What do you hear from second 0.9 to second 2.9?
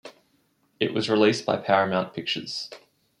was released by Paramount Pictures.